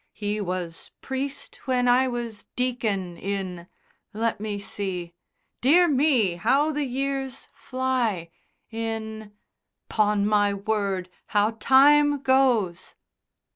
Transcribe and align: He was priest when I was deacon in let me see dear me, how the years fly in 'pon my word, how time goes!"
He 0.13 0.41
was 0.41 0.89
priest 1.03 1.57
when 1.65 1.87
I 1.87 2.07
was 2.07 2.45
deacon 2.55 3.17
in 3.17 3.67
let 4.15 4.39
me 4.39 4.57
see 4.57 5.13
dear 5.61 5.87
me, 5.87 6.37
how 6.37 6.71
the 6.71 6.85
years 6.85 7.47
fly 7.53 8.31
in 8.71 9.31
'pon 9.89 10.25
my 10.25 10.55
word, 10.55 11.07
how 11.27 11.51
time 11.51 12.19
goes!" 12.23 12.95